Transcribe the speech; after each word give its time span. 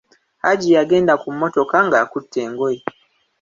Hajji 0.41 0.69
yagenda 0.77 1.13
ku 1.21 1.27
mmotoka, 1.35 1.75
ng'akutte 1.87 2.37
engoye. 2.45 2.79